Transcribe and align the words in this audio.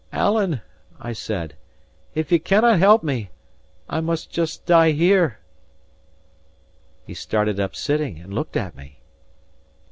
"Alan!" 0.11 0.61
I 0.99 1.13
said; 1.13 1.53
"if 2.15 2.31
ye 2.31 2.39
cannae 2.39 2.79
help 2.79 3.03
me, 3.03 3.29
I 3.87 3.99
must 3.99 4.31
just 4.31 4.65
die 4.65 4.93
here." 4.93 5.37
He 7.05 7.13
started 7.13 7.59
up 7.59 7.75
sitting, 7.75 8.17
and 8.17 8.33
looked 8.33 8.57
at 8.57 8.75
me. 8.75 9.01